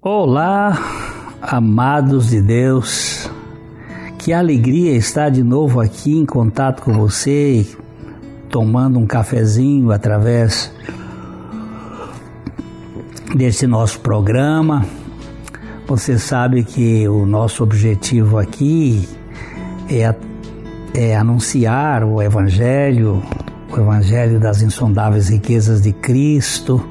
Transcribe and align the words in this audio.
Olá, 0.00 0.78
amados 1.42 2.28
de 2.28 2.40
Deus. 2.40 3.28
Que 4.16 4.32
alegria 4.32 4.92
estar 4.92 5.28
de 5.28 5.42
novo 5.42 5.80
aqui 5.80 6.16
em 6.16 6.24
contato 6.24 6.82
com 6.82 6.92
você, 6.92 7.66
tomando 8.48 8.96
um 8.96 9.06
cafezinho 9.08 9.90
através 9.90 10.72
desse 13.34 13.66
nosso 13.66 13.98
programa. 13.98 14.86
Você 15.88 16.16
sabe 16.16 16.62
que 16.62 17.08
o 17.08 17.26
nosso 17.26 17.64
objetivo 17.64 18.38
aqui 18.38 19.08
é, 19.90 20.14
é 20.94 21.16
anunciar 21.16 22.04
o 22.04 22.22
Evangelho, 22.22 23.20
o 23.68 23.76
Evangelho 23.76 24.38
das 24.38 24.62
insondáveis 24.62 25.28
riquezas 25.28 25.82
de 25.82 25.92
Cristo, 25.92 26.88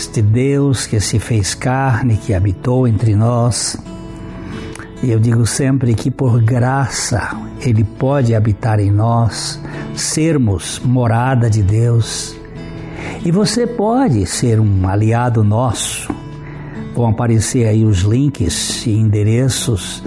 este 0.00 0.22
Deus 0.22 0.86
que 0.86 0.98
se 0.98 1.18
fez 1.18 1.54
carne, 1.54 2.16
que 2.16 2.32
habitou 2.32 2.88
entre 2.88 3.14
nós. 3.14 3.76
E 5.02 5.10
eu 5.10 5.20
digo 5.20 5.44
sempre 5.44 5.94
que 5.94 6.10
por 6.10 6.42
graça 6.42 7.36
Ele 7.60 7.84
pode 7.84 8.34
habitar 8.34 8.80
em 8.80 8.90
nós, 8.90 9.60
sermos 9.94 10.80
morada 10.82 11.50
de 11.50 11.62
Deus. 11.62 12.34
E 13.22 13.30
você 13.30 13.66
pode 13.66 14.24
ser 14.24 14.58
um 14.58 14.88
aliado 14.88 15.44
nosso 15.44 16.10
Vão 16.94 17.08
aparecer 17.08 17.66
aí 17.66 17.84
os 17.84 18.00
links 18.00 18.84
e 18.86 18.90
endereços 18.90 20.02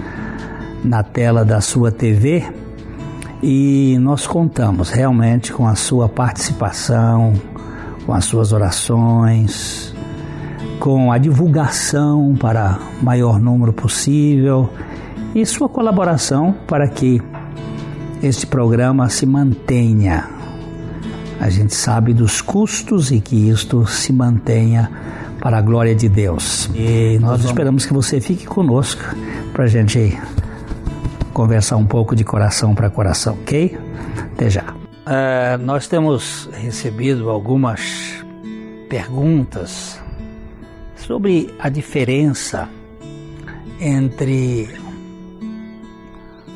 na 0.84 1.02
tela 1.02 1.44
da 1.44 1.60
sua 1.60 1.90
TV 1.90 2.44
e 3.42 3.96
nós 4.00 4.26
contamos 4.26 4.90
realmente 4.90 5.52
com 5.52 5.66
a 5.66 5.74
sua 5.74 6.08
participação, 6.08 7.32
com 8.06 8.12
as 8.12 8.24
suas 8.24 8.52
orações, 8.52 9.94
com 10.78 11.10
a 11.10 11.18
divulgação 11.18 12.34
para 12.38 12.78
maior 13.02 13.40
número 13.40 13.72
possível 13.72 14.68
e 15.34 15.44
sua 15.44 15.68
colaboração 15.68 16.54
para 16.66 16.86
que 16.88 17.20
este 18.22 18.46
programa 18.46 19.08
se 19.08 19.26
mantenha. 19.26 20.28
A 21.40 21.50
gente 21.50 21.74
sabe 21.74 22.14
dos 22.14 22.40
custos 22.40 23.10
e 23.10 23.20
que 23.20 23.48
isto 23.48 23.86
se 23.86 24.12
mantenha 24.12 24.90
para 25.40 25.58
a 25.58 25.60
glória 25.60 25.94
de 25.94 26.08
Deus. 26.08 26.70
E 26.74 27.18
nós 27.20 27.32
vamos... 27.32 27.44
esperamos 27.46 27.86
que 27.86 27.92
você 27.92 28.20
fique 28.20 28.46
conosco 28.46 29.02
para 29.52 29.64
a 29.64 29.66
gente 29.66 30.18
conversar 31.32 31.76
um 31.76 31.84
pouco 31.84 32.14
de 32.14 32.24
coração 32.24 32.74
para 32.74 32.88
coração, 32.88 33.34
ok? 33.42 33.76
Até 34.32 34.48
já. 34.48 34.83
Uh, 35.04 35.58
nós 35.62 35.86
temos 35.86 36.48
recebido 36.52 37.28
algumas 37.28 38.24
perguntas 38.88 40.00
sobre 40.96 41.54
a 41.58 41.68
diferença 41.68 42.68
entre 43.78 44.68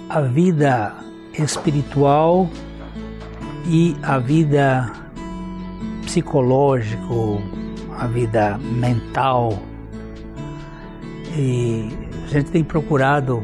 a 0.09 0.23
vida 0.23 0.95
espiritual 1.35 2.49
e 3.67 3.95
a 4.03 4.19
vida 4.19 4.93
psicológica 6.05 6.99
a 7.99 8.07
vida 8.07 8.57
mental. 8.59 9.59
E 11.37 11.91
a 12.25 12.29
gente 12.29 12.51
tem 12.51 12.65
procurado 12.65 13.43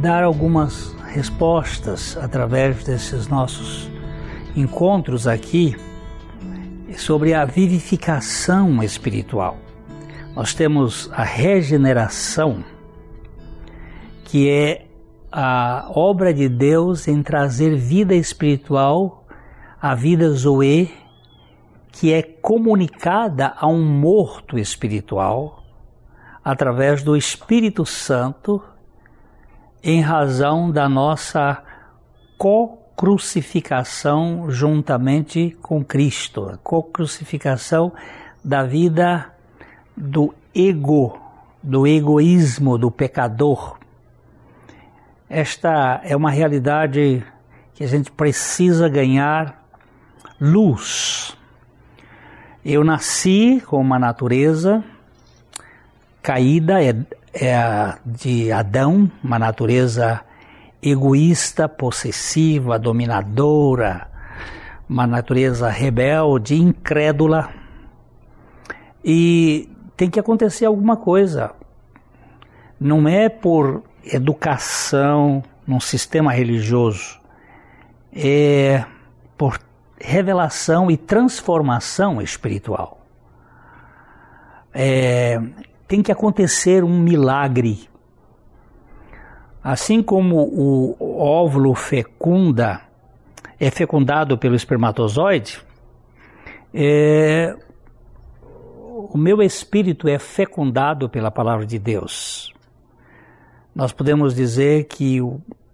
dar 0.00 0.22
algumas 0.22 0.94
respostas 1.08 2.16
através 2.16 2.84
desses 2.84 3.28
nossos 3.28 3.90
encontros 4.58 5.26
aqui 5.26 5.76
sobre 6.96 7.34
a 7.34 7.44
vivificação 7.44 8.82
espiritual. 8.82 9.56
Nós 10.34 10.54
temos 10.54 11.10
a 11.12 11.22
regeneração, 11.22 12.64
que 14.24 14.48
é 14.48 14.86
a 15.30 15.90
obra 15.94 16.32
de 16.32 16.48
Deus 16.48 17.06
em 17.06 17.22
trazer 17.22 17.76
vida 17.76 18.14
espiritual 18.14 19.26
à 19.80 19.94
vida 19.94 20.30
zoe 20.30 20.90
que 21.92 22.12
é 22.12 22.22
comunicada 22.22 23.54
a 23.56 23.66
um 23.66 23.84
morto 23.84 24.56
espiritual 24.56 25.64
através 26.44 27.02
do 27.02 27.16
Espírito 27.16 27.84
Santo 27.84 28.62
em 29.82 30.00
razão 30.00 30.70
da 30.70 30.88
nossa 30.88 31.60
co-crucificação 32.98 34.50
juntamente 34.50 35.56
com 35.62 35.84
Cristo, 35.84 36.48
a 36.48 36.56
co-crucificação 36.56 37.92
da 38.44 38.64
vida 38.64 39.32
do 39.96 40.34
ego, 40.54 41.18
do 41.62 41.86
egoísmo 41.86 42.76
do 42.76 42.90
pecador. 42.90 43.78
Esta 45.30 46.00
é 46.02 46.16
uma 46.16 46.30
realidade 46.30 47.24
que 47.74 47.84
a 47.84 47.86
gente 47.86 48.10
precisa 48.10 48.88
ganhar 48.88 49.62
luz 50.40 51.38
eu 52.64 52.84
nasci 52.84 53.62
com 53.64 53.80
uma 53.80 53.98
natureza 53.98 54.84
caída, 56.20 56.82
é, 56.82 56.94
é 57.32 57.94
de 58.04 58.52
Adão, 58.52 59.10
uma 59.24 59.38
natureza 59.38 60.20
egoísta, 60.82 61.68
possessiva, 61.68 62.78
dominadora, 62.78 64.08
uma 64.88 65.06
natureza 65.06 65.68
rebelde, 65.68 66.54
incrédula. 66.54 67.50
E 69.04 69.68
tem 69.96 70.08
que 70.08 70.20
acontecer 70.20 70.64
alguma 70.64 70.96
coisa. 70.96 71.52
Não 72.80 73.08
é 73.08 73.28
por 73.28 73.82
educação 74.04 75.42
num 75.66 75.80
sistema 75.80 76.32
religioso, 76.32 77.20
é 78.12 78.84
por 79.36 79.58
revelação 80.00 80.90
e 80.90 80.96
transformação 80.96 82.22
espiritual. 82.22 83.00
É, 84.72 85.40
tem 85.86 86.02
que 86.02 86.12
acontecer 86.12 86.84
um 86.84 87.00
milagre. 87.00 87.87
Assim 89.62 90.02
como 90.02 90.36
o 90.36 91.18
óvulo 91.18 91.74
fecunda, 91.74 92.80
é 93.58 93.70
fecundado 93.70 94.38
pelo 94.38 94.54
espermatozoide, 94.54 95.60
é, 96.72 97.56
o 99.10 99.16
meu 99.16 99.42
espírito 99.42 100.06
é 100.08 100.18
fecundado 100.18 101.08
pela 101.08 101.30
palavra 101.30 101.66
de 101.66 101.78
Deus. 101.78 102.52
Nós 103.74 103.92
podemos 103.92 104.34
dizer 104.34 104.84
que 104.84 105.20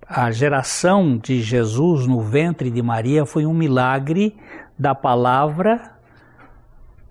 a 0.06 0.30
geração 0.30 1.16
de 1.16 1.40
Jesus 1.40 2.06
no 2.06 2.20
ventre 2.20 2.70
de 2.70 2.82
Maria 2.82 3.24
foi 3.24 3.46
um 3.46 3.54
milagre 3.54 4.36
da 4.78 4.94
palavra 4.94 5.92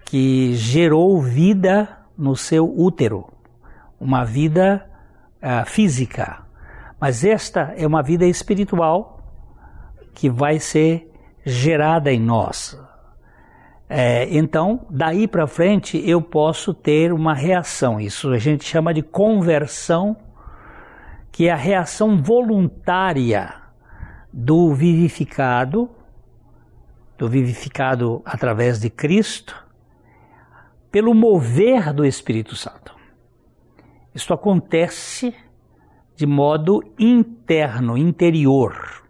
que 0.06 0.54
gerou 0.54 1.20
vida 1.22 1.98
no 2.18 2.36
seu 2.36 2.72
útero, 2.80 3.28
uma 4.00 4.24
vida 4.24 4.88
uh, 5.42 5.68
física. 5.68 6.43
Mas 7.04 7.26
esta 7.26 7.74
é 7.76 7.86
uma 7.86 8.02
vida 8.02 8.26
espiritual 8.26 9.20
que 10.14 10.30
vai 10.30 10.58
ser 10.58 11.12
gerada 11.46 12.14
em 12.14 12.18
nós. 12.18 12.82
É, 13.90 14.26
então, 14.34 14.88
daí 14.90 15.28
para 15.28 15.46
frente, 15.46 16.02
eu 16.10 16.22
posso 16.22 16.74
ter 16.74 17.12
uma 17.12 17.34
reação. 17.34 18.00
Isso 18.00 18.30
a 18.32 18.38
gente 18.38 18.64
chama 18.64 18.94
de 18.94 19.02
conversão 19.02 20.16
que 21.30 21.50
é 21.50 21.52
a 21.52 21.58
reação 21.58 22.24
voluntária 22.24 23.54
do 24.32 24.74
vivificado, 24.74 25.90
do 27.18 27.28
vivificado 27.28 28.22
através 28.24 28.80
de 28.80 28.90
Cristo, 28.90 29.62
pelo 30.90 31.14
mover 31.14 31.92
do 31.92 32.06
Espírito 32.06 32.56
Santo. 32.56 32.96
Isso 34.16 34.34
acontece 34.34 35.36
de 36.16 36.26
modo 36.26 36.82
interno, 36.98 37.98
interior. 37.98 39.04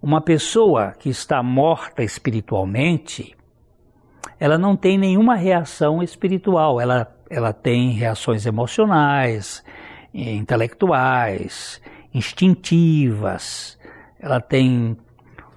Uma 0.00 0.20
pessoa 0.20 0.92
que 0.98 1.08
está 1.08 1.42
morta 1.42 2.02
espiritualmente, 2.02 3.36
ela 4.38 4.58
não 4.58 4.76
tem 4.76 4.98
nenhuma 4.98 5.36
reação 5.36 6.02
espiritual, 6.02 6.80
ela, 6.80 7.14
ela 7.30 7.52
tem 7.52 7.90
reações 7.90 8.44
emocionais, 8.44 9.64
intelectuais, 10.12 11.80
instintivas, 12.12 13.78
ela 14.18 14.40
tem 14.40 14.96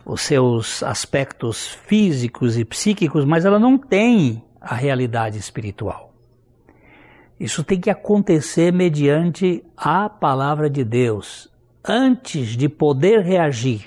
os 0.06 0.22
seus 0.22 0.84
aspectos 0.84 1.74
físicos 1.88 2.58
e 2.58 2.64
psíquicos, 2.64 3.26
mas 3.26 3.44
ela 3.46 3.58
não 3.58 3.78
tem 3.78 4.44
a 4.62 4.76
realidade 4.76 5.38
espiritual. 5.38 6.15
Isso 7.40 7.64
tem 7.64 7.80
que 7.80 7.90
acontecer 7.90 8.72
mediante 8.72 9.64
a 9.76 10.10
palavra 10.10 10.70
de 10.70 10.84
Deus. 10.84 11.50
Antes 11.84 12.56
de 12.56 12.70
poder 12.70 13.22
reagir 13.22 13.86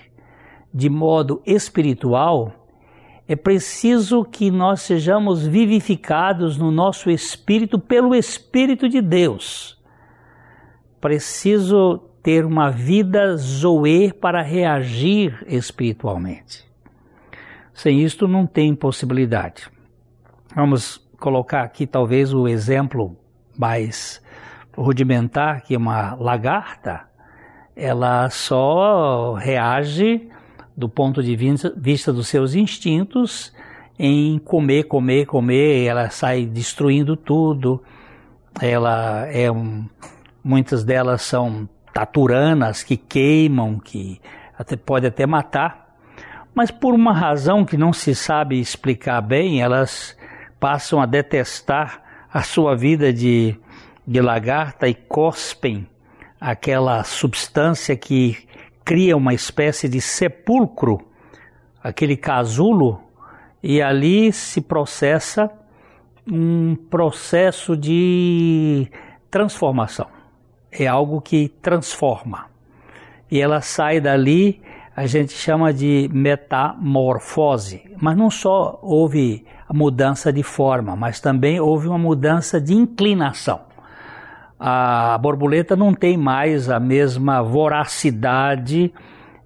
de 0.72 0.90
modo 0.90 1.42
espiritual, 1.46 2.52
é 3.26 3.34
preciso 3.34 4.24
que 4.24 4.50
nós 4.50 4.82
sejamos 4.82 5.46
vivificados 5.46 6.56
no 6.56 6.70
nosso 6.70 7.10
espírito 7.10 7.78
pelo 7.78 8.14
Espírito 8.14 8.88
de 8.88 9.00
Deus. 9.00 9.78
Preciso 11.00 11.98
ter 12.22 12.44
uma 12.44 12.70
vida 12.70 13.36
zoe 13.36 14.12
para 14.12 14.42
reagir 14.42 15.44
espiritualmente. 15.46 16.66
Sem 17.72 18.02
isto 18.02 18.28
não 18.28 18.46
tem 18.46 18.74
possibilidade. 18.74 19.70
Vamos 20.54 20.98
colocar 21.18 21.62
aqui 21.62 21.86
talvez 21.86 22.34
o 22.34 22.48
exemplo 22.48 23.16
mais 23.58 24.22
rudimentar, 24.76 25.62
que 25.64 25.74
é 25.74 25.78
uma 25.78 26.14
lagarta. 26.14 27.02
Ela 27.74 28.30
só 28.30 29.34
reage 29.34 30.28
do 30.76 30.88
ponto 30.88 31.22
de 31.22 31.34
vista 31.36 32.12
dos 32.12 32.28
seus 32.28 32.54
instintos 32.54 33.52
em 33.98 34.38
comer, 34.38 34.84
comer, 34.84 35.26
comer, 35.26 35.84
ela 35.84 36.08
sai 36.08 36.46
destruindo 36.46 37.16
tudo. 37.16 37.82
Ela 38.60 39.26
é 39.26 39.50
um, 39.50 39.88
muitas 40.42 40.84
delas 40.84 41.22
são 41.22 41.68
taturanas 41.92 42.84
que 42.84 42.96
queimam, 42.96 43.80
que 43.80 44.20
até 44.56 44.76
pode 44.76 45.06
até 45.06 45.26
matar. 45.26 45.96
Mas 46.54 46.70
por 46.70 46.94
uma 46.94 47.12
razão 47.12 47.64
que 47.64 47.76
não 47.76 47.92
se 47.92 48.14
sabe 48.14 48.60
explicar 48.60 49.20
bem, 49.20 49.60
elas 49.60 50.16
passam 50.60 51.00
a 51.00 51.06
detestar 51.06 52.02
a 52.32 52.42
sua 52.42 52.76
vida 52.76 53.12
de, 53.12 53.56
de 54.06 54.20
lagarta 54.20 54.88
e 54.88 54.94
cospem 54.94 55.86
aquela 56.40 57.02
substância 57.04 57.96
que 57.96 58.36
cria 58.84 59.16
uma 59.16 59.34
espécie 59.34 59.88
de 59.88 60.00
sepulcro, 60.00 61.00
aquele 61.82 62.16
casulo, 62.16 63.00
e 63.62 63.82
ali 63.82 64.32
se 64.32 64.60
processa 64.60 65.50
um 66.26 66.74
processo 66.74 67.76
de 67.76 68.88
transformação. 69.30 70.06
É 70.70 70.86
algo 70.86 71.20
que 71.20 71.48
transforma. 71.60 72.46
E 73.30 73.40
ela 73.40 73.60
sai 73.60 74.00
dali, 74.00 74.60
a 74.98 75.06
gente 75.06 75.32
chama 75.32 75.72
de 75.72 76.08
metamorfose. 76.12 77.82
Mas 78.00 78.16
não 78.16 78.30
só 78.30 78.78
houve 78.82 79.44
a 79.68 79.72
mudança 79.72 80.32
de 80.32 80.42
forma, 80.42 80.96
mas 80.96 81.20
também 81.20 81.60
houve 81.60 81.88
uma 81.88 81.98
mudança 81.98 82.60
de 82.60 82.74
inclinação 82.74 83.68
a 84.58 85.16
borboleta 85.18 85.76
não 85.76 85.94
tem 85.94 86.16
mais 86.16 86.68
a 86.68 86.80
mesma 86.80 87.42
voracidade 87.42 88.92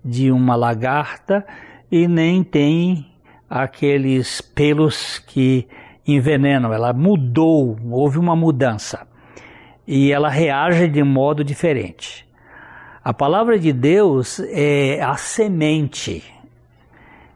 de 0.03 0.33
uma 0.33 0.57
lagarta 0.57 1.47
e 1.91 2.09
nem 2.09 2.43
tem 2.43 3.07
aqueles 3.49 4.41
pelos 4.41 5.19
que 5.19 5.69
envenenam. 6.07 6.73
Ela 6.73 6.93
mudou, 6.93 7.77
houve 7.91 8.19
uma 8.19 8.35
mudança 8.35 9.07
e 9.87 10.11
ela 10.11 10.31
reage 10.31 10.89
de 10.89 11.03
modo 11.03 11.45
diferente. 11.45 12.27
A 13.05 13.13
palavra 13.13 13.59
de 13.59 13.73
Deus 13.73 14.39
é 14.39 15.03
a 15.03 15.17
semente, 15.17 16.23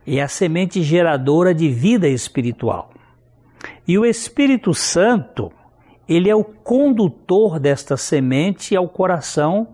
é 0.07 0.23
a 0.23 0.29
semente 0.29 0.81
geradora 0.81 1.53
de 1.53 1.69
vida 1.69 2.07
espiritual. 2.07 2.93
E 3.89 3.99
o 3.99 4.07
Espírito 4.07 4.73
Santo, 4.73 5.51
ele 6.09 6.31
é 6.31 6.35
o 6.37 6.45
condutor 6.45 7.59
desta 7.59 7.97
semente 7.97 8.77
ao 8.77 8.89
coração 8.89 9.67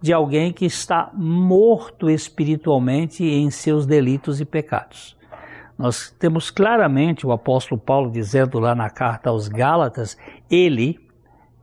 de 0.00 0.12
alguém 0.12 0.52
que 0.52 0.64
está 0.64 1.08
morto 1.14 2.10
espiritualmente 2.10 3.22
em 3.24 3.48
seus 3.48 3.86
delitos 3.86 4.40
e 4.40 4.44
pecados. 4.44 5.16
Nós 5.78 6.12
temos 6.18 6.50
claramente 6.50 7.24
o 7.24 7.30
apóstolo 7.30 7.80
Paulo 7.80 8.10
dizendo 8.10 8.58
lá 8.58 8.74
na 8.74 8.90
carta 8.90 9.30
aos 9.30 9.46
Gálatas: 9.46 10.18
Ele, 10.50 10.98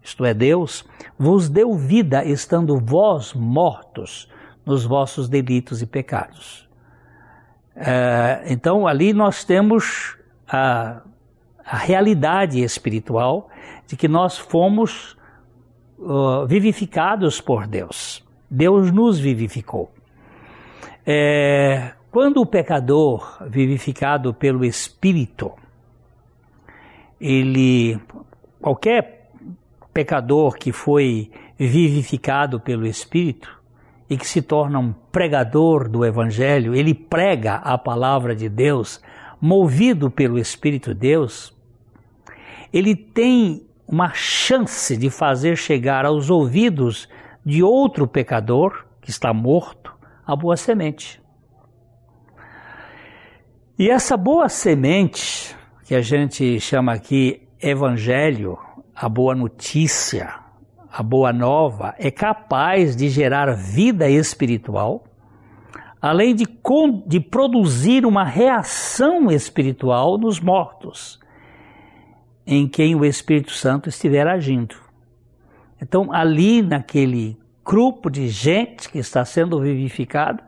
isto 0.05 0.23
é 0.23 0.35
Deus, 0.35 0.85
vos 1.17 1.49
deu 1.49 1.73
vida 1.73 2.23
estando 2.23 2.77
vós 2.77 3.33
mortos 3.33 4.29
nos 4.63 4.85
vossos 4.85 5.27
delitos 5.27 5.81
e 5.81 5.87
pecados. 5.87 6.69
É, 7.75 8.43
então 8.45 8.85
ali 8.85 9.13
nós 9.13 9.43
temos 9.43 10.15
a, 10.47 11.01
a 11.65 11.77
realidade 11.77 12.61
espiritual 12.61 13.49
de 13.87 13.97
que 13.97 14.07
nós 14.07 14.37
fomos 14.37 15.17
uh, 15.97 16.45
vivificados 16.45 17.41
por 17.41 17.65
Deus. 17.65 18.23
Deus 18.47 18.91
nos 18.91 19.17
vivificou. 19.17 19.91
É, 21.03 21.93
quando 22.11 22.41
o 22.41 22.45
pecador, 22.45 23.43
vivificado 23.47 24.35
pelo 24.35 24.63
Espírito, 24.63 25.51
ele, 27.19 27.99
qualquer 28.61 29.14
pecador 29.95 30.55
que 30.55 30.73
foi 30.73 31.31
vivificado 31.57 32.59
pelo 32.59 32.85
Espírito 32.85 33.49
e 34.09 34.17
que 34.17 34.27
se 34.27 34.41
torna 34.41 34.77
um 34.77 34.91
pregador 34.91 35.87
do 35.87 36.03
Evangelho, 36.03 36.75
ele 36.75 36.93
prega 36.93 37.55
a 37.55 37.77
palavra 37.77 38.35
de 38.35 38.49
Deus, 38.49 39.01
movido 39.39 40.11
pelo 40.11 40.37
Espírito 40.37 40.93
de 40.93 40.99
Deus, 40.99 41.55
ele 42.73 42.93
tem 42.93 43.65
uma 43.87 44.11
chance 44.13 44.97
de 44.97 45.09
fazer 45.09 45.55
chegar 45.55 46.05
aos 46.05 46.29
ouvidos 46.29 47.07
de 47.45 47.63
outro 47.63 48.05
pecador 48.05 48.85
que 48.99 49.09
está 49.09 49.33
morto 49.33 49.95
a 50.27 50.35
boa 50.35 50.57
semente. 50.57 51.21
E 53.79 53.89
essa 53.89 54.17
boa 54.17 54.49
semente, 54.49 55.55
que 55.85 55.95
a 55.95 56.01
gente 56.01 56.59
chama 56.59 56.91
aqui 56.91 57.47
evangelho, 57.61 58.57
a 58.95 59.09
boa 59.09 59.35
notícia, 59.35 60.33
a 60.89 61.03
boa 61.03 61.33
nova, 61.33 61.93
é 61.99 62.09
capaz 62.09 62.95
de 62.95 63.09
gerar 63.09 63.53
vida 63.53 64.09
espiritual, 64.09 65.03
além 66.01 66.33
de, 66.33 66.47
de 67.05 67.19
produzir 67.19 68.05
uma 68.05 68.23
reação 68.23 69.29
espiritual 69.29 70.17
nos 70.17 70.39
mortos 70.39 71.19
em 72.47 72.67
quem 72.67 72.95
o 72.95 73.03
Espírito 73.03 73.51
Santo 73.51 73.89
estiver 73.89 74.27
agindo. 74.27 74.75
Então, 75.81 76.13
ali 76.13 76.61
naquele 76.61 77.37
grupo 77.65 78.09
de 78.09 78.29
gente 78.29 78.89
que 78.89 78.99
está 78.99 79.25
sendo 79.25 79.59
vivificada, 79.59 80.43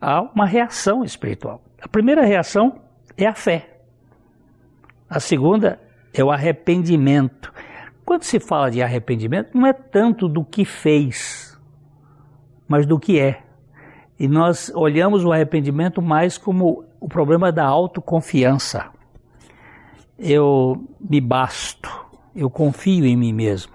há 0.00 0.22
uma 0.22 0.46
reação 0.46 1.04
espiritual. 1.04 1.60
A 1.82 1.88
primeira 1.88 2.24
reação 2.24 2.80
é 3.16 3.26
a 3.26 3.34
fé. 3.34 3.80
A 5.10 5.20
segunda 5.20 5.80
é 6.14 6.24
o 6.24 6.30
arrependimento. 6.30 7.52
Quando 8.04 8.22
se 8.22 8.38
fala 8.38 8.70
de 8.70 8.82
arrependimento, 8.82 9.50
não 9.54 9.66
é 9.66 9.72
tanto 9.72 10.28
do 10.28 10.44
que 10.44 10.64
fez, 10.64 11.58
mas 12.68 12.86
do 12.86 12.98
que 12.98 13.18
é. 13.18 13.42
E 14.18 14.28
nós 14.28 14.70
olhamos 14.74 15.24
o 15.24 15.32
arrependimento 15.32 16.00
mais 16.00 16.38
como 16.38 16.84
o 17.00 17.08
problema 17.08 17.50
da 17.50 17.64
autoconfiança 17.66 18.94
eu 20.18 20.86
me 21.00 21.20
basto, 21.20 21.90
eu 22.34 22.48
confio 22.48 23.04
em 23.04 23.16
mim 23.16 23.32
mesmo. 23.32 23.72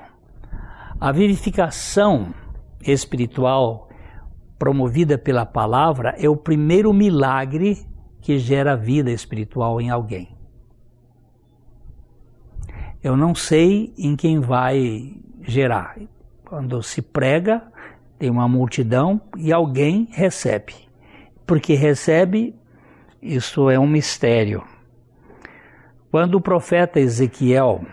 A 1.00 1.12
vivificação 1.12 2.34
espiritual 2.82 3.90
promovida 4.58 5.18
pela 5.18 5.46
palavra 5.46 6.16
é 6.18 6.30
o 6.30 6.36
primeiro 6.36 6.94
milagre 6.94 7.78
que 8.22 8.38
gera 8.38 8.76
vida 8.76 9.12
espiritual 9.12 9.80
em 9.80 9.90
alguém. 9.90 10.39
Eu 13.02 13.16
não 13.16 13.34
sei 13.34 13.94
em 13.98 14.16
quem 14.16 14.40
vai 14.40 15.14
gerar. 15.42 15.98
Quando 16.44 16.84
se 16.84 17.02
prega, 17.02 17.64
tem 18.18 18.30
uma 18.30 18.48
multidão 18.48 19.22
e 19.38 19.54
alguém 19.54 20.10
recebe. 20.12 20.76
Porque 21.46 21.76
recebe, 21.76 22.54
isso 23.22 23.70
é 23.70 23.80
um 23.80 23.88
mistério. 23.88 24.64
Quando 26.12 26.36
o 26.36 26.42
profeta 26.42 27.00
Ezequiel 27.00 27.86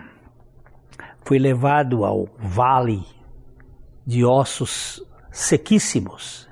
foi 1.24 1.38
levado 1.38 2.04
ao 2.04 2.28
vale 2.38 3.04
de 4.04 4.24
ossos 4.24 5.04
sequíssimos, 5.30 6.48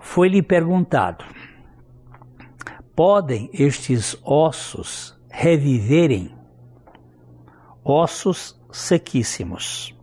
foi-lhe 0.00 0.40
perguntado: 0.42 1.24
podem 2.94 3.50
estes 3.52 4.16
ossos 4.24 5.18
reviverem? 5.28 6.35
Ossos 7.88 8.60
sequíssimos. 8.72 9.94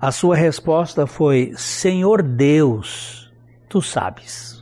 A 0.00 0.10
sua 0.10 0.34
resposta 0.34 1.06
foi: 1.06 1.52
Senhor 1.56 2.24
Deus, 2.24 3.32
tu 3.68 3.80
sabes. 3.80 4.60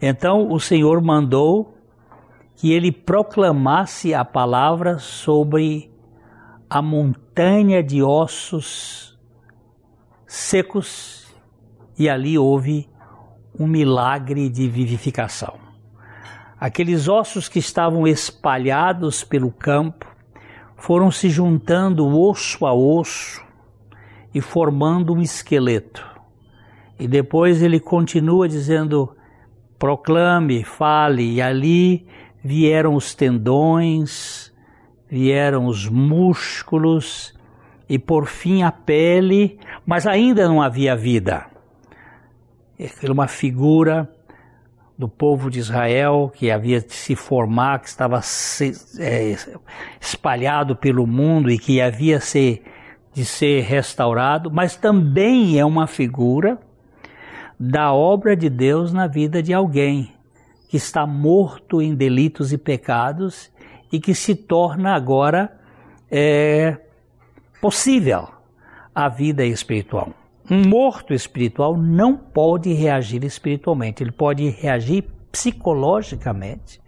Então 0.00 0.52
o 0.52 0.60
Senhor 0.60 1.00
mandou 1.00 1.74
que 2.54 2.70
ele 2.70 2.92
proclamasse 2.92 4.12
a 4.12 4.26
palavra 4.26 4.98
sobre 4.98 5.90
a 6.68 6.82
montanha 6.82 7.82
de 7.82 8.02
ossos 8.02 9.18
secos, 10.26 11.34
e 11.98 12.10
ali 12.10 12.38
houve 12.38 12.90
um 13.58 13.66
milagre 13.66 14.50
de 14.50 14.68
vivificação. 14.68 15.65
Aqueles 16.58 17.06
ossos 17.06 17.50
que 17.50 17.58
estavam 17.58 18.06
espalhados 18.06 19.22
pelo 19.22 19.50
campo 19.50 20.06
foram 20.74 21.10
se 21.10 21.28
juntando 21.28 22.06
osso 22.06 22.64
a 22.64 22.72
osso 22.72 23.44
e 24.34 24.40
formando 24.40 25.12
um 25.12 25.20
esqueleto. 25.20 26.06
E 26.98 27.06
depois 27.06 27.62
ele 27.62 27.78
continua 27.78 28.48
dizendo: 28.48 29.14
proclame, 29.78 30.64
fale, 30.64 31.34
e 31.34 31.42
ali 31.42 32.06
vieram 32.42 32.94
os 32.94 33.14
tendões, 33.14 34.50
vieram 35.10 35.66
os 35.66 35.86
músculos 35.86 37.34
e 37.86 37.98
por 37.98 38.26
fim 38.26 38.62
a 38.62 38.72
pele, 38.72 39.58
mas 39.84 40.06
ainda 40.06 40.48
não 40.48 40.62
havia 40.62 40.96
vida. 40.96 41.46
Era 42.78 43.12
uma 43.12 43.28
figura 43.28 44.10
do 44.98 45.08
povo 45.08 45.50
de 45.50 45.58
Israel 45.58 46.32
que 46.34 46.50
havia 46.50 46.80
de 46.80 46.92
se 46.92 47.14
formar, 47.14 47.80
que 47.80 47.88
estava 47.88 48.22
se, 48.22 48.72
é, 48.98 49.36
espalhado 50.00 50.74
pelo 50.74 51.06
mundo 51.06 51.50
e 51.50 51.58
que 51.58 51.80
havia 51.80 52.18
se, 52.20 52.62
de 53.12 53.24
ser 53.24 53.62
restaurado, 53.62 54.50
mas 54.50 54.76
também 54.76 55.58
é 55.58 55.64
uma 55.64 55.86
figura 55.86 56.58
da 57.58 57.92
obra 57.92 58.36
de 58.36 58.48
Deus 58.48 58.92
na 58.92 59.06
vida 59.06 59.42
de 59.42 59.52
alguém 59.52 60.12
que 60.68 60.76
está 60.76 61.06
morto 61.06 61.80
em 61.80 61.94
delitos 61.94 62.52
e 62.52 62.58
pecados 62.58 63.50
e 63.92 64.00
que 64.00 64.14
se 64.14 64.34
torna 64.34 64.94
agora 64.94 65.58
é, 66.10 66.76
possível 67.60 68.28
a 68.94 69.08
vida 69.08 69.44
espiritual. 69.44 70.12
Um 70.48 70.68
morto 70.68 71.12
espiritual 71.12 71.76
não 71.76 72.16
pode 72.16 72.72
reagir 72.72 73.24
espiritualmente, 73.24 74.02
ele 74.02 74.12
pode 74.12 74.48
reagir 74.48 75.04
psicologicamente, 75.32 76.80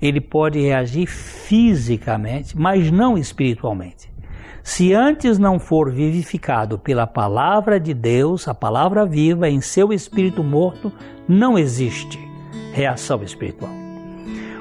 ele 0.00 0.20
pode 0.20 0.60
reagir 0.60 1.06
fisicamente, 1.06 2.56
mas 2.56 2.90
não 2.90 3.16
espiritualmente. 3.16 4.08
Se 4.62 4.92
antes 4.92 5.38
não 5.38 5.58
for 5.58 5.90
vivificado 5.90 6.78
pela 6.78 7.06
palavra 7.06 7.80
de 7.80 7.94
Deus, 7.94 8.46
a 8.46 8.52
palavra 8.52 9.06
viva 9.06 9.48
em 9.48 9.62
seu 9.62 9.92
espírito 9.92 10.44
morto, 10.44 10.92
não 11.26 11.58
existe 11.58 12.18
reação 12.74 13.22
espiritual. 13.22 13.72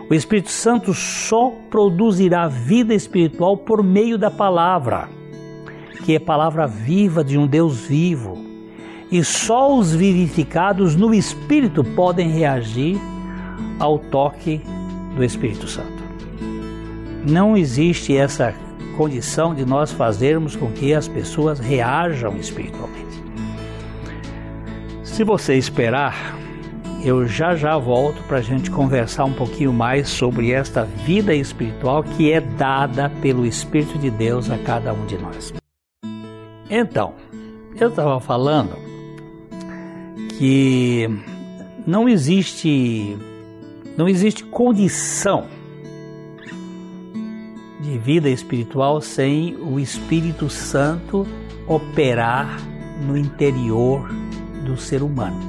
O 0.09 0.13
Espírito 0.13 0.49
Santo 0.49 0.93
só 0.93 1.51
produzirá 1.69 2.47
vida 2.47 2.93
espiritual 2.93 3.57
por 3.57 3.83
meio 3.83 4.17
da 4.17 4.31
palavra, 4.31 5.09
que 6.03 6.15
é 6.15 6.19
palavra 6.19 6.67
viva 6.67 7.23
de 7.23 7.37
um 7.37 7.47
Deus 7.47 7.81
vivo. 7.81 8.37
E 9.11 9.23
só 9.23 9.75
os 9.75 9.93
vivificados 9.93 10.95
no 10.95 11.13
Espírito 11.13 11.83
podem 11.83 12.29
reagir 12.29 12.99
ao 13.79 13.97
toque 13.97 14.61
do 15.15 15.23
Espírito 15.23 15.67
Santo. 15.67 16.03
Não 17.29 17.57
existe 17.57 18.15
essa 18.15 18.53
condição 18.97 19.53
de 19.53 19.65
nós 19.65 19.91
fazermos 19.91 20.55
com 20.55 20.71
que 20.71 20.93
as 20.93 21.07
pessoas 21.07 21.59
reajam 21.59 22.35
espiritualmente. 22.37 23.23
Se 25.03 25.23
você 25.23 25.55
esperar, 25.55 26.37
eu 27.03 27.27
já 27.27 27.55
já 27.55 27.77
volto 27.77 28.21
para 28.23 28.37
a 28.37 28.41
gente 28.41 28.71
conversar 28.71 29.25
um 29.25 29.33
pouquinho 29.33 29.71
mais 29.71 30.09
sobre 30.09 30.51
esta 30.51 30.83
vida 30.83 31.33
espiritual 31.33 32.03
que 32.03 32.31
é 32.31 32.41
dada 32.41 33.09
pelo 33.21 33.45
Espírito 33.45 33.97
de 33.97 34.09
Deus 34.09 34.49
a 34.49 34.57
cada 34.57 34.93
um 34.93 35.05
de 35.05 35.17
nós. 35.17 35.53
Então, 36.69 37.13
eu 37.79 37.89
estava 37.89 38.19
falando 38.19 38.75
que 40.37 41.07
não 41.85 42.09
existe 42.09 43.17
não 43.97 44.07
existe 44.07 44.43
condição 44.43 45.45
de 47.79 47.97
vida 47.97 48.29
espiritual 48.29 49.01
sem 49.01 49.55
o 49.55 49.79
Espírito 49.79 50.49
Santo 50.49 51.25
operar 51.65 52.59
no 53.07 53.17
interior 53.17 54.07
do 54.63 54.77
ser 54.77 55.01
humano. 55.01 55.39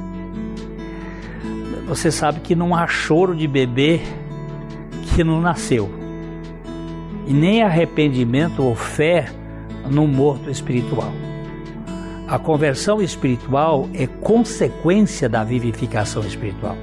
Você 1.87 2.11
sabe 2.11 2.41
que 2.41 2.55
não 2.55 2.75
há 2.75 2.87
choro 2.87 3.35
de 3.35 3.49
bebê 3.49 4.01
que 5.15 5.25
não 5.25 5.41
nasceu, 5.41 5.91
e 7.27 7.33
nem 7.33 7.63
arrependimento 7.63 8.63
ou 8.63 8.75
fé 8.75 9.31
no 9.91 10.07
morto 10.07 10.51
espiritual. 10.51 11.13
A 12.29 12.39
conversão 12.39 13.01
espiritual 13.01 13.89
é 13.95 14.07
consequência 14.07 15.29
da 15.29 15.43
vivificação 15.43 16.23
espiritual. 16.23 16.77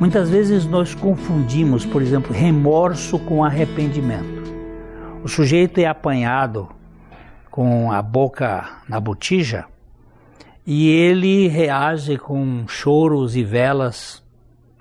Muitas 0.00 0.30
vezes 0.30 0.66
nós 0.66 0.94
confundimos, 0.94 1.84
por 1.84 2.02
exemplo, 2.02 2.32
remorso 2.32 3.18
com 3.18 3.44
arrependimento. 3.44 4.42
O 5.22 5.28
sujeito 5.28 5.78
é 5.78 5.86
apanhado 5.86 6.68
com 7.50 7.92
a 7.92 8.02
boca 8.02 8.78
na 8.88 8.98
botija 8.98 9.66
e 10.66 10.90
ele 10.90 11.46
reage 11.46 12.16
com 12.16 12.66
choros 12.66 13.36
e 13.36 13.44
velas, 13.44 14.22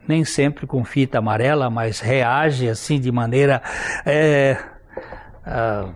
nem 0.07 0.23
sempre 0.23 0.65
com 0.65 0.83
fita 0.83 1.19
amarela, 1.19 1.69
mas 1.69 1.99
reage 1.99 2.69
assim 2.69 2.99
de 2.99 3.11
maneira 3.11 3.61
é, 4.05 4.57
uh, 5.45 5.93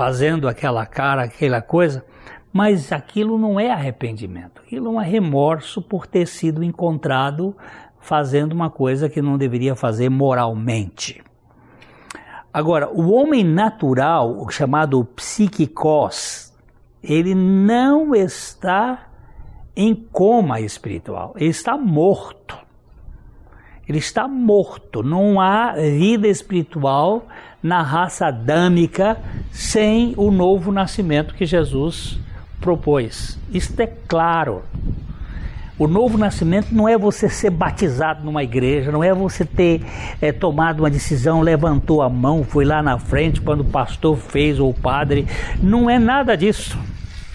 fazendo 0.00 0.48
aquela 0.48 0.86
cara, 0.86 1.24
aquela 1.24 1.60
coisa. 1.60 2.02
Mas 2.50 2.90
aquilo 2.90 3.36
não 3.36 3.60
é 3.60 3.70
arrependimento, 3.70 4.62
aquilo 4.62 4.98
é 4.98 5.04
remorso 5.04 5.82
por 5.82 6.06
ter 6.06 6.26
sido 6.26 6.64
encontrado 6.64 7.54
fazendo 8.00 8.54
uma 8.54 8.70
coisa 8.70 9.10
que 9.10 9.20
não 9.20 9.36
deveria 9.36 9.76
fazer 9.76 10.08
moralmente. 10.08 11.22
Agora, 12.50 12.90
o 12.90 13.12
homem 13.12 13.44
natural, 13.44 14.40
o 14.40 14.48
chamado 14.48 15.04
psiquicos, 15.04 16.50
ele 17.02 17.34
não 17.34 18.14
está 18.14 19.06
em 19.76 19.94
coma 19.94 20.60
espiritual, 20.60 21.34
ele 21.36 21.50
está 21.50 21.76
morto. 21.76 22.56
Ele 23.90 23.98
está 23.98 24.28
morto. 24.28 25.02
Não 25.02 25.40
há 25.40 25.72
vida 25.72 26.28
espiritual 26.28 27.26
na 27.60 27.82
raça 27.82 28.28
adâmica 28.28 29.18
sem 29.50 30.14
o 30.16 30.30
novo 30.30 30.70
nascimento 30.70 31.34
que 31.34 31.44
Jesus 31.44 32.16
propôs. 32.60 33.36
Isto 33.52 33.80
é 33.80 33.88
claro. 34.06 34.62
O 35.76 35.88
novo 35.88 36.16
nascimento 36.16 36.72
não 36.72 36.88
é 36.88 36.96
você 36.96 37.28
ser 37.28 37.50
batizado 37.50 38.24
numa 38.24 38.44
igreja, 38.44 38.92
não 38.92 39.02
é 39.02 39.12
você 39.12 39.44
ter 39.44 39.82
é, 40.22 40.30
tomado 40.30 40.84
uma 40.84 40.90
decisão, 40.90 41.40
levantou 41.40 42.00
a 42.00 42.08
mão, 42.08 42.44
foi 42.44 42.64
lá 42.64 42.80
na 42.80 42.96
frente 42.96 43.40
quando 43.40 43.62
o 43.62 43.70
pastor 43.72 44.16
fez 44.16 44.60
ou 44.60 44.70
o 44.70 44.74
padre. 44.74 45.26
Não 45.60 45.90
é 45.90 45.98
nada 45.98 46.36
disso. 46.36 46.78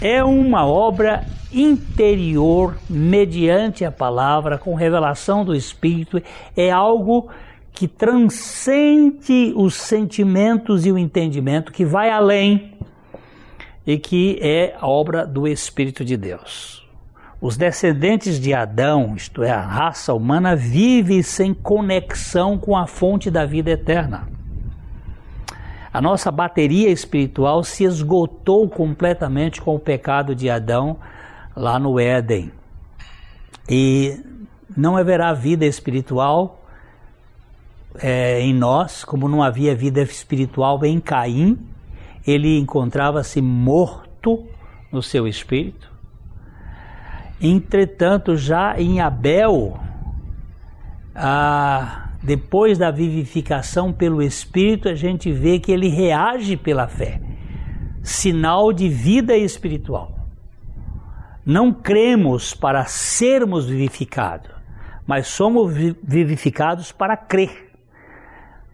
É 0.01 0.23
uma 0.23 0.65
obra 0.65 1.25
interior, 1.53 2.77
mediante 2.89 3.85
a 3.85 3.91
palavra, 3.91 4.57
com 4.57 4.75
revelação 4.75 5.45
do 5.45 5.55
Espírito. 5.55 6.21
É 6.55 6.69
algo 6.69 7.29
que 7.71 7.87
transcende 7.87 9.53
os 9.55 9.75
sentimentos 9.75 10.85
e 10.85 10.91
o 10.91 10.97
entendimento, 10.97 11.71
que 11.71 11.85
vai 11.85 12.09
além 12.09 12.73
e 13.85 13.97
que 13.97 14.39
é 14.41 14.75
a 14.79 14.87
obra 14.87 15.25
do 15.25 15.47
Espírito 15.47 16.03
de 16.03 16.17
Deus. 16.17 16.85
Os 17.39 17.57
descendentes 17.57 18.39
de 18.39 18.53
Adão, 18.53 19.13
isto 19.15 19.43
é, 19.43 19.51
a 19.51 19.61
raça 19.61 20.13
humana, 20.13 20.55
vive 20.55 21.21
sem 21.21 21.53
conexão 21.53 22.57
com 22.57 22.75
a 22.75 22.87
fonte 22.87 23.29
da 23.29 23.45
vida 23.45 23.71
eterna. 23.71 24.27
A 25.95 26.01
nossa 26.01 26.29
bateria 26.29 26.89
espiritual 26.89 27.63
se 27.63 27.85
esgotou 27.85 28.67
completamente 28.67 29.61
com 29.61 29.75
o 29.75 29.79
pecado 29.79 30.35
de 30.35 30.49
Adão 30.49 30.97
lá 31.55 31.79
no 31.79 31.97
Éden. 31.97 32.51
E 33.69 34.19
não 34.75 34.97
haverá 34.97 35.31
vida 35.31 35.65
espiritual 35.65 36.61
é, 37.97 38.41
em 38.41 38.53
nós, 38.53 39.05
como 39.05 39.29
não 39.29 39.41
havia 39.41 39.73
vida 39.73 40.01
espiritual 40.01 40.83
em 40.83 40.99
Caim. 40.99 41.57
Ele 42.27 42.59
encontrava-se 42.59 43.41
morto 43.41 44.45
no 44.91 45.01
seu 45.01 45.25
espírito. 45.25 45.89
Entretanto, 47.39 48.35
já 48.35 48.77
em 48.77 48.99
Abel, 48.99 49.79
ah, 51.15 52.04
depois 52.25 52.77
da 52.77 52.89
vivificação 52.89 53.93
pelo 53.93 54.21
Espírito, 54.21 54.89
a 54.89 54.95
gente 54.95 55.31
vê 55.31 55.59
que 55.59 55.71
ele 55.71 55.87
reage 55.87 56.57
pela 56.57 56.87
fé 56.87 57.21
sinal 58.01 58.71
de 58.71 58.87
vida 58.87 59.35
espiritual. 59.35 60.15
Não 61.45 61.73
cremos 61.73 62.53
para 62.53 62.85
sermos 62.85 63.67
vivificados, 63.67 64.51
mas 65.07 65.27
somos 65.27 65.73
vivificados 66.03 66.91
para 66.91 67.17
crer. 67.17 67.71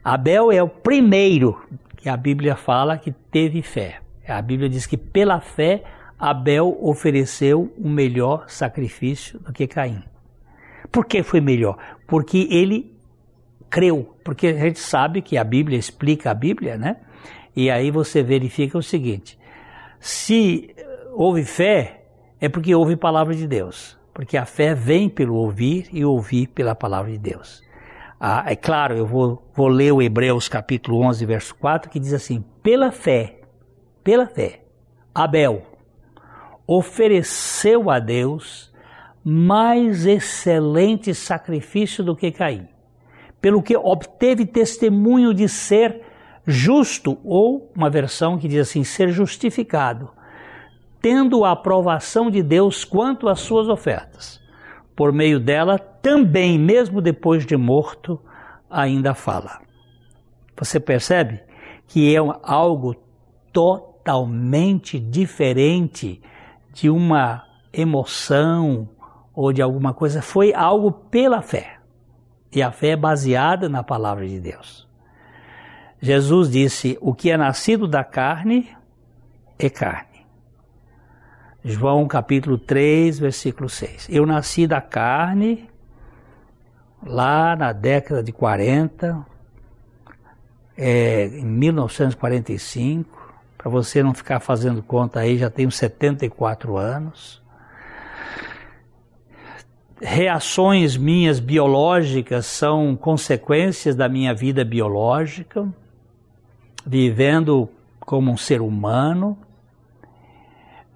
Abel 0.04 0.52
é 0.52 0.62
o 0.62 0.68
primeiro 0.68 1.62
que 1.98 2.10
a 2.10 2.18
Bíblia 2.18 2.56
fala 2.56 2.98
que 2.98 3.12
teve 3.12 3.62
fé. 3.62 4.00
A 4.28 4.42
Bíblia 4.42 4.70
diz 4.70 4.86
que 4.86 4.98
pela 4.98 5.40
fé 5.40 5.84
Abel 6.18 6.78
ofereceu 6.82 7.74
um 7.78 7.90
melhor 7.90 8.46
sacrifício 8.48 9.40
do 9.40 9.52
que 9.52 9.68
Caim. 9.68 10.04
Por 10.92 11.06
que 11.06 11.24
foi 11.24 11.42
melhor? 11.42 11.78
Porque 12.06 12.48
ele 12.50 12.91
creu. 13.72 14.16
Porque 14.24 14.48
a 14.48 14.54
gente 14.54 14.80
sabe 14.80 15.22
que 15.22 15.38
a 15.38 15.44
Bíblia 15.44 15.80
explica 15.80 16.30
a 16.30 16.34
Bíblia, 16.36 16.78
né? 16.78 16.98
E 17.56 17.72
aí 17.72 17.90
você 17.90 18.22
verifica 18.22 18.78
o 18.78 18.84
seguinte: 18.84 19.40
se 20.00 20.76
houve 21.14 21.44
fé, 21.44 22.04
é 22.40 22.48
porque 22.48 22.76
houve 22.76 22.96
palavra 22.96 23.34
de 23.34 23.48
Deus. 23.48 23.98
Porque 24.14 24.38
a 24.38 24.46
fé 24.46 24.76
vem 24.76 25.10
pelo 25.10 25.36
ouvir 25.36 25.88
e 25.92 26.04
ouvir 26.04 26.48
pela 26.48 26.76
palavra 26.76 27.12
de 27.12 27.18
Deus. 27.18 27.64
Ah, 28.20 28.44
é 28.46 28.56
claro, 28.56 28.96
eu 28.96 29.08
vou, 29.08 29.50
vou 29.56 29.68
ler 29.68 29.92
o 29.92 30.02
Hebreus 30.02 30.48
capítulo 30.48 31.02
11, 31.02 31.26
verso 31.26 31.56
4, 31.56 31.90
que 31.90 32.00
diz 32.00 32.14
assim: 32.14 32.44
pela 32.62 32.92
fé, 32.92 33.40
pela 34.04 34.28
fé, 34.28 34.62
Abel 35.16 35.64
ofereceu 36.68 37.90
a 37.90 38.00
Deus 38.00 38.72
mais 39.24 40.06
excelente 40.06 41.14
sacrifício 41.14 42.04
do 42.04 42.16
que 42.16 42.32
Caim, 42.32 42.68
pelo 43.42 43.64
que 43.64 43.76
obteve 43.76 44.46
testemunho 44.46 45.34
de 45.34 45.50
ser 45.50 46.02
justo, 46.46 47.18
ou 47.24 47.72
uma 47.76 47.90
versão 47.90 48.38
que 48.38 48.48
diz 48.48 48.70
assim, 48.70 48.84
ser 48.84 49.10
justificado, 49.10 50.10
tendo 51.02 51.44
a 51.44 51.52
aprovação 51.52 52.30
de 52.30 52.44
Deus 52.44 52.86
quanto 52.86 53.28
às 53.28 53.40
suas 53.40 53.68
ofertas. 53.68 54.40
Por 54.96 55.12
meio 55.12 55.40
dela, 55.40 55.80
também, 55.80 56.60
mesmo 56.60 57.02
depois 57.02 57.46
de 57.46 57.58
morto, 57.58 58.20
ainda 58.70 59.14
fala. 59.14 59.62
Você 60.58 60.80
percebe 60.80 61.42
que 61.88 62.16
é 62.16 62.20
algo 62.44 62.96
totalmente 63.52 65.00
diferente 65.00 66.22
de 66.72 66.90
uma 66.90 67.44
emoção 67.74 68.90
ou 69.34 69.52
de 69.52 69.62
alguma 69.62 69.94
coisa, 69.94 70.22
foi 70.22 70.54
algo 70.54 70.92
pela 70.92 71.42
fé. 71.42 71.81
E 72.54 72.62
a 72.62 72.72
fé 72.72 72.90
é 72.90 72.96
baseada 72.96 73.70
na 73.70 73.84
palavra 73.84 74.28
de 74.28 74.40
Deus. 74.40 74.88
Jesus 76.02 76.50
disse: 76.50 76.98
O 77.00 77.14
que 77.14 77.32
é 77.32 77.38
nascido 77.38 77.88
da 77.88 78.04
carne 78.04 78.70
é 79.58 79.70
carne. 79.70 80.26
João 81.64 82.08
capítulo 82.08 82.58
3, 82.58 83.20
versículo 83.20 83.70
6. 83.70 84.08
Eu 84.10 84.26
nasci 84.26 84.66
da 84.66 84.82
carne 84.82 85.70
lá 87.06 87.56
na 87.56 87.72
década 87.72 88.24
de 88.24 88.32
40, 88.32 89.26
é, 90.76 91.28
em 91.28 91.46
1945. 91.46 93.22
Para 93.58 93.70
você 93.70 94.02
não 94.02 94.14
ficar 94.14 94.40
fazendo 94.40 94.82
conta 94.82 95.20
aí, 95.20 95.38
já 95.38 95.52
tenho 95.52 95.72
74 95.72 96.78
anos. 96.78 97.42
Reações 100.02 100.98
minhas 100.98 101.40
biológicas 101.40 102.48
são 102.48 102.96
consequências 102.96 103.96
da 103.96 104.10
minha 104.10 104.34
vida 104.34 104.66
biológica 104.66 105.72
vivendo 106.86 107.70
como 108.00 108.32
um 108.32 108.38
ser 108.38 108.62
humano, 108.62 109.38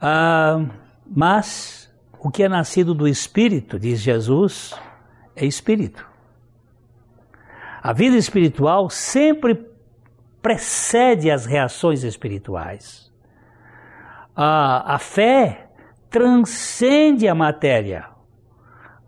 ah, 0.01 0.65
mas 1.05 1.93
o 2.19 2.29
que 2.29 2.43
é 2.43 2.49
nascido 2.49 2.93
do 2.93 3.07
Espírito, 3.07 3.79
diz 3.79 3.99
Jesus, 3.99 4.73
é 5.35 5.45
Espírito. 5.45 6.05
A 7.81 7.93
vida 7.93 8.17
espiritual 8.17 8.89
sempre 8.89 9.63
precede 10.41 11.29
as 11.29 11.45
reações 11.45 12.03
espirituais. 12.03 13.11
A, 14.35 14.95
a 14.95 14.99
fé 14.99 15.69
transcende 16.09 17.27
a 17.27 17.35
matéria. 17.35 18.14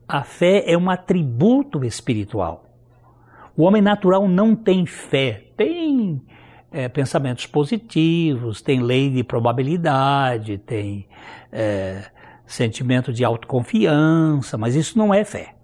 A 0.07 0.23
fé 0.23 0.63
é 0.65 0.77
um 0.77 0.89
atributo 0.89 1.83
espiritual. 1.83 2.63
O 3.55 3.63
homem 3.63 3.81
natural 3.81 4.27
não 4.27 4.55
tem 4.55 4.85
fé, 4.85 5.47
tem 5.57 6.21
é, 6.71 6.87
pensamentos 6.87 7.45
positivos, 7.45 8.61
tem 8.61 8.81
lei 8.81 9.09
de 9.09 9.23
probabilidade, 9.23 10.59
tem 10.59 11.07
é, 11.51 12.05
sentimento 12.45 13.11
de 13.11 13.25
autoconfiança, 13.25 14.57
mas 14.57 14.75
isso 14.75 14.97
não 14.97 15.13
é 15.13 15.25
fé. 15.25 15.55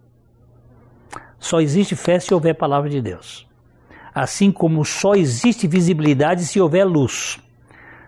Só 1.40 1.62
existe 1.62 1.96
fé 1.96 2.20
se 2.20 2.34
houver 2.34 2.56
palavra 2.56 2.90
de 2.90 3.02
Deus. 3.02 3.48
Assim 4.14 4.52
como 4.52 4.84
só 4.84 5.14
existe 5.16 5.68
visibilidade 5.68 6.46
se 6.46 6.60
houver 6.60 6.86
luz. 6.86 7.40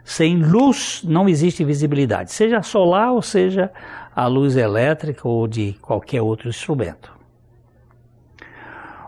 Sem 0.03 0.37
luz 0.37 1.01
não 1.03 1.27
existe 1.27 1.63
visibilidade, 1.63 2.31
seja 2.31 2.61
solar 2.61 3.11
ou 3.11 3.21
seja 3.21 3.71
a 4.15 4.27
luz 4.27 4.55
elétrica 4.55 5.27
ou 5.27 5.45
de 5.45 5.73
qualquer 5.81 6.21
outro 6.21 6.47
instrumento. 6.47 7.13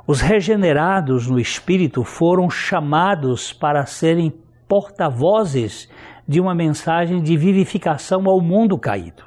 Os 0.06 0.22
regenerados 0.22 1.28
no 1.28 1.40
espírito 1.40 2.04
foram 2.04 2.50
chamados 2.50 3.54
para 3.54 3.86
serem 3.86 4.34
porta-vozes 4.68 5.90
de 6.28 6.42
uma 6.42 6.54
mensagem 6.54 7.22
de 7.22 7.38
vivificação 7.38 8.28
ao 8.28 8.42
mundo 8.42 8.78
caído. 8.78 9.24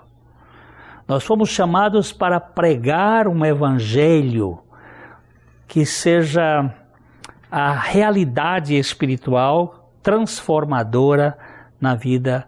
Nós 1.09 1.25
fomos 1.25 1.49
chamados 1.49 2.13
para 2.13 2.39
pregar 2.39 3.27
um 3.27 3.45
evangelho 3.45 4.61
que 5.67 5.87
seja 5.87 6.73
a 7.51 7.73
realidade 7.73 8.77
espiritual 8.77 9.93
transformadora 10.03 11.37
na 11.81 11.95
vida 11.95 12.47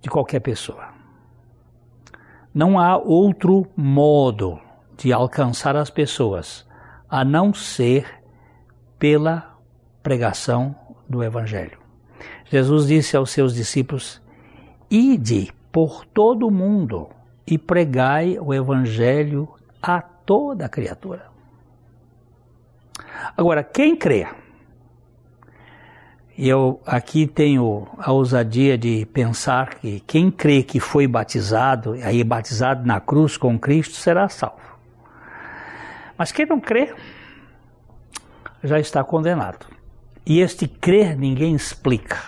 de 0.00 0.08
qualquer 0.08 0.40
pessoa. 0.40 0.97
Não 2.58 2.76
há 2.76 2.96
outro 2.96 3.68
modo 3.76 4.58
de 4.96 5.12
alcançar 5.12 5.76
as 5.76 5.90
pessoas 5.90 6.66
a 7.08 7.24
não 7.24 7.54
ser 7.54 8.20
pela 8.98 9.56
pregação 10.02 10.74
do 11.08 11.22
Evangelho. 11.22 11.78
Jesus 12.46 12.88
disse 12.88 13.16
aos 13.16 13.30
seus 13.30 13.54
discípulos: 13.54 14.20
Ide 14.90 15.52
por 15.70 16.04
todo 16.04 16.48
o 16.48 16.50
mundo 16.50 17.08
e 17.46 17.56
pregai 17.56 18.36
o 18.40 18.52
Evangelho 18.52 19.48
a 19.80 20.02
toda 20.02 20.68
criatura. 20.68 21.26
Agora, 23.36 23.62
quem 23.62 23.94
crê? 23.94 24.26
Eu 26.40 26.80
aqui 26.86 27.26
tenho 27.26 27.88
a 27.98 28.12
ousadia 28.12 28.78
de 28.78 29.04
pensar 29.06 29.74
que 29.74 29.98
quem 29.98 30.30
crê 30.30 30.62
que 30.62 30.78
foi 30.78 31.04
batizado, 31.08 31.94
aí 31.94 32.22
batizado 32.22 32.86
na 32.86 33.00
cruz 33.00 33.36
com 33.36 33.58
Cristo, 33.58 33.96
será 33.96 34.28
salvo. 34.28 34.78
Mas 36.16 36.30
quem 36.30 36.46
não 36.46 36.60
crê 36.60 36.94
já 38.62 38.78
está 38.78 39.02
condenado. 39.02 39.66
E 40.24 40.38
este 40.38 40.68
crer 40.68 41.18
ninguém 41.18 41.56
explica. 41.56 42.18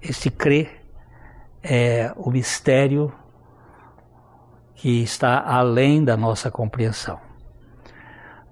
Este 0.00 0.30
crer 0.30 0.80
é 1.64 2.12
o 2.16 2.30
mistério 2.30 3.12
que 4.76 5.02
está 5.02 5.40
além 5.40 6.04
da 6.04 6.16
nossa 6.16 6.48
compreensão. 6.48 7.18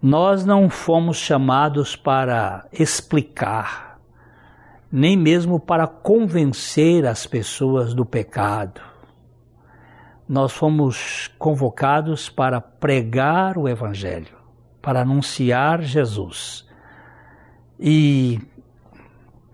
Nós 0.02 0.44
não 0.44 0.68
fomos 0.68 1.16
chamados 1.16 1.94
para 1.94 2.66
explicar, 2.72 3.87
nem 4.90 5.16
mesmo 5.16 5.60
para 5.60 5.86
convencer 5.86 7.06
as 7.06 7.26
pessoas 7.26 7.94
do 7.94 8.04
pecado 8.04 8.80
nós 10.28 10.52
fomos 10.52 11.30
convocados 11.38 12.28
para 12.28 12.60
pregar 12.60 13.56
o 13.56 13.66
Evangelho, 13.66 14.36
para 14.82 15.00
anunciar 15.00 15.80
Jesus. 15.80 16.68
E 17.80 18.38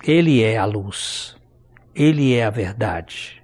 Ele 0.02 0.42
é 0.42 0.58
a 0.58 0.64
luz, 0.64 1.36
Ele 1.94 2.34
é 2.34 2.44
a 2.44 2.50
verdade, 2.50 3.40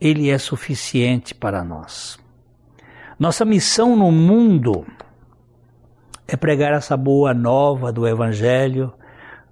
Ele 0.00 0.28
é 0.28 0.36
suficiente 0.38 1.32
para 1.32 1.62
nós. 1.62 2.18
Nossa 3.16 3.44
missão 3.44 3.94
no 3.94 4.10
mundo 4.10 4.84
é 6.26 6.36
pregar 6.36 6.72
essa 6.72 6.96
boa 6.96 7.32
nova 7.32 7.92
do 7.92 8.08
Evangelho 8.08 8.92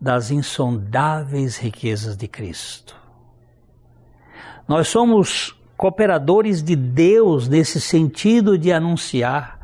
das 0.01 0.31
insondáveis 0.31 1.59
riquezas 1.59 2.17
de 2.17 2.27
Cristo. 2.27 2.97
Nós 4.67 4.89
somos 4.89 5.55
cooperadores 5.77 6.63
de 6.63 6.77
Deus 6.77 7.49
nesse 7.49 7.81
sentido 7.81 8.57
de 8.57 8.73
anunciar 8.73 9.59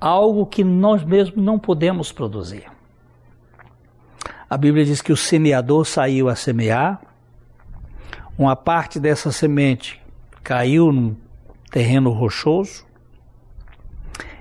algo 0.00 0.46
que 0.46 0.62
nós 0.62 1.04
mesmos 1.04 1.44
não 1.44 1.58
podemos 1.58 2.12
produzir. 2.12 2.64
A 4.48 4.56
Bíblia 4.56 4.84
diz 4.84 5.02
que 5.02 5.12
o 5.12 5.16
semeador 5.16 5.84
saiu 5.84 6.28
a 6.28 6.34
semear, 6.34 7.00
uma 8.36 8.56
parte 8.56 9.00
dessa 9.00 9.32
semente 9.32 10.00
caiu 10.42 10.92
num 10.92 11.16
terreno 11.70 12.10
rochoso 12.10 12.86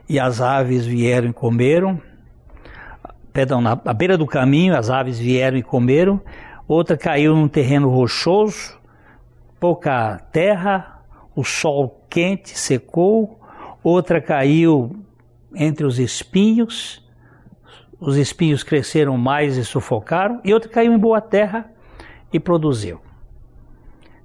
e 0.07 0.19
as 0.19 0.39
aves 0.39 0.85
vieram 0.85 1.29
e 1.29 1.33
comeram. 1.33 2.01
Perdão, 3.37 3.61
na 3.61 3.75
beira 3.75 4.17
do 4.17 4.25
caminho 4.25 4.75
as 4.75 4.89
aves 4.89 5.19
vieram 5.19 5.55
e 5.59 5.61
comeram. 5.61 6.19
Outra 6.67 6.97
caiu 6.97 7.35
num 7.35 7.47
terreno 7.47 7.87
rochoso, 7.87 8.75
pouca 9.59 10.17
terra, 10.31 11.03
o 11.35 11.43
sol 11.43 12.03
quente 12.09 12.57
secou, 12.57 13.39
outra 13.83 14.19
caiu 14.19 15.05
entre 15.53 15.85
os 15.85 15.99
espinhos, 15.99 17.07
os 17.99 18.17
espinhos 18.17 18.63
cresceram 18.63 19.15
mais 19.19 19.55
e 19.55 19.63
sufocaram, 19.63 20.41
e 20.43 20.51
outro 20.51 20.71
caiu 20.71 20.91
em 20.91 20.97
boa 20.97 21.21
terra 21.21 21.69
e 22.33 22.39
produziu. 22.39 22.99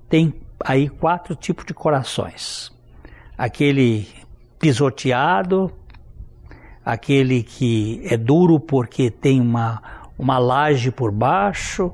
Tem 0.09 0.33
aí 0.65 0.89
quatro 0.89 1.37
tipos 1.37 1.67
de 1.67 1.75
corações: 1.75 2.73
aquele 3.37 4.09
pisoteado, 4.59 5.71
aquele 6.85 7.43
que 7.43 8.03
é 8.05 8.17
duro 8.17 8.59
porque 8.59 9.11
tem 9.11 9.41
uma, 9.41 9.83
uma 10.19 10.39
laje 10.39 10.91
por 10.91 11.11
baixo, 11.11 11.93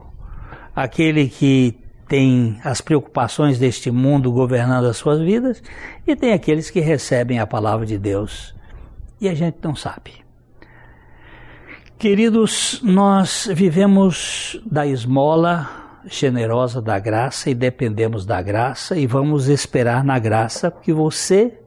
aquele 0.74 1.28
que 1.28 1.78
tem 2.08 2.58
as 2.64 2.80
preocupações 2.80 3.58
deste 3.58 3.90
mundo 3.90 4.32
governando 4.32 4.86
as 4.86 4.96
suas 4.96 5.20
vidas, 5.20 5.62
e 6.06 6.16
tem 6.16 6.32
aqueles 6.32 6.70
que 6.70 6.80
recebem 6.80 7.38
a 7.38 7.46
palavra 7.46 7.84
de 7.84 7.98
Deus. 7.98 8.54
E 9.20 9.28
a 9.28 9.34
gente 9.34 9.58
não 9.62 9.74
sabe. 9.74 10.12
Queridos, 11.98 12.80
nós 12.82 13.48
vivemos 13.52 14.58
da 14.64 14.86
esmola 14.86 15.68
generosa 16.06 16.80
da 16.80 16.98
graça 16.98 17.50
e 17.50 17.54
dependemos 17.54 18.24
da 18.24 18.40
graça 18.40 18.96
e 18.96 19.06
vamos 19.06 19.48
esperar 19.48 20.04
na 20.04 20.18
graça 20.18 20.70
que 20.70 20.92
você 20.92 21.58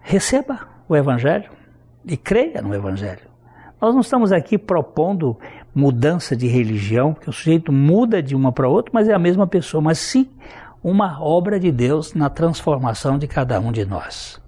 receba 0.00 0.60
o 0.88 0.96
Evangelho 0.96 1.50
e 2.06 2.16
creia 2.16 2.60
no 2.60 2.74
Evangelho. 2.74 3.32
Nós 3.80 3.94
não 3.94 4.00
estamos 4.00 4.32
aqui 4.32 4.56
propondo 4.56 5.36
mudança 5.74 6.36
de 6.36 6.46
religião, 6.46 7.12
porque 7.12 7.28
o 7.28 7.32
sujeito 7.32 7.72
muda 7.72 8.22
de 8.22 8.34
uma 8.34 8.52
para 8.52 8.68
outra, 8.68 8.90
mas 8.94 9.08
é 9.08 9.14
a 9.14 9.18
mesma 9.18 9.46
pessoa, 9.46 9.80
mas 9.80 9.98
sim 9.98 10.28
uma 10.82 11.20
obra 11.22 11.58
de 11.58 11.72
Deus 11.72 12.14
na 12.14 12.28
transformação 12.28 13.18
de 13.18 13.26
cada 13.26 13.58
um 13.58 13.72
de 13.72 13.84
nós. 13.84 14.40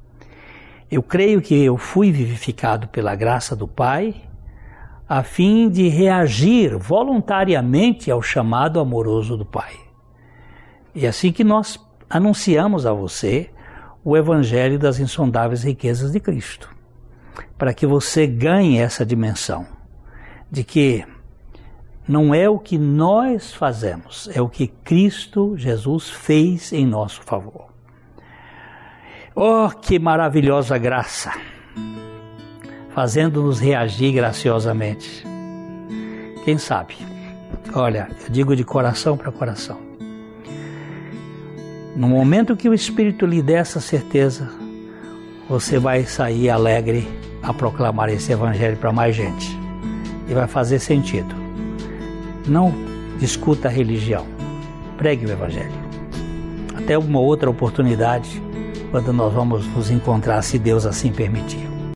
Eu 0.90 1.02
creio 1.02 1.40
que 1.40 1.54
eu 1.64 1.76
fui 1.76 2.12
vivificado 2.12 2.86
pela 2.88 3.14
graça 3.14 3.56
do 3.56 3.66
Pai, 3.66 4.14
a 5.08 5.22
fim 5.22 5.68
de 5.68 5.88
reagir 5.88 6.76
voluntariamente 6.76 8.10
ao 8.10 8.20
chamado 8.20 8.78
amoroso 8.78 9.36
do 9.36 9.44
Pai. 9.44 9.72
E 10.94 11.06
é 11.06 11.08
assim 11.08 11.32
que 11.32 11.42
nós 11.42 11.80
anunciamos 12.08 12.86
a 12.86 12.92
você 12.92 13.50
o 14.04 14.16
Evangelho 14.16 14.78
das 14.78 15.00
insondáveis 15.00 15.64
riquezas 15.64 16.12
de 16.12 16.20
Cristo, 16.20 16.70
para 17.56 17.74
que 17.74 17.86
você 17.86 18.26
ganhe 18.26 18.78
essa 18.78 19.04
dimensão 19.04 19.66
de 20.50 20.62
que 20.62 21.04
não 22.08 22.34
é 22.34 22.48
o 22.48 22.58
que 22.58 22.78
nós 22.78 23.52
fazemos, 23.52 24.28
é 24.32 24.40
o 24.40 24.48
que 24.48 24.68
Cristo 24.68 25.56
Jesus 25.56 26.08
fez 26.08 26.72
em 26.72 26.86
nosso 26.86 27.22
favor. 27.22 27.66
Oh, 29.34 29.68
que 29.68 29.98
maravilhosa 29.98 30.78
graça! 30.78 31.32
Fazendo-nos 32.94 33.60
reagir 33.60 34.12
graciosamente. 34.12 35.26
Quem 36.44 36.56
sabe? 36.56 36.96
Olha, 37.74 38.08
eu 38.24 38.30
digo 38.30 38.56
de 38.56 38.64
coração 38.64 39.16
para 39.16 39.32
coração. 39.32 39.78
No 41.94 42.08
momento 42.08 42.56
que 42.56 42.68
o 42.68 42.74
Espírito 42.74 43.26
lhe 43.26 43.42
der 43.42 43.60
essa 43.60 43.80
certeza, 43.80 44.50
você 45.48 45.78
vai 45.78 46.04
sair 46.04 46.48
alegre 46.48 47.06
a 47.46 47.54
proclamar 47.54 48.08
esse 48.08 48.32
Evangelho 48.32 48.76
para 48.76 48.92
mais 48.92 49.14
gente. 49.14 49.56
E 50.28 50.34
vai 50.34 50.48
fazer 50.48 50.80
sentido. 50.80 51.34
Não 52.46 52.74
discuta 53.18 53.68
a 53.68 53.70
religião, 53.70 54.26
pregue 54.98 55.26
o 55.26 55.30
Evangelho. 55.30 55.86
Até 56.76 56.98
uma 56.98 57.20
outra 57.20 57.48
oportunidade 57.48 58.42
quando 58.90 59.12
nós 59.12 59.32
vamos 59.32 59.66
nos 59.68 59.90
encontrar, 59.90 60.42
se 60.42 60.58
Deus 60.58 60.84
assim 60.84 61.12
permitir. 61.12 61.65